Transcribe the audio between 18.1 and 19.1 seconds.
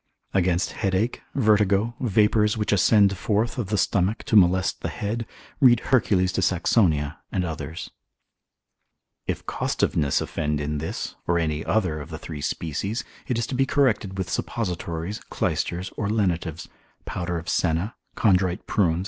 condite prunes, &c.